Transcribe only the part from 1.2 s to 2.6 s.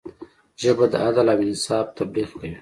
او انصاف تبلیغ کوي